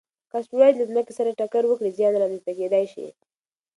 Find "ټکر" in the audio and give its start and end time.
1.39-1.63